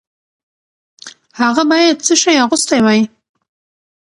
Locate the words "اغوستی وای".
2.43-3.01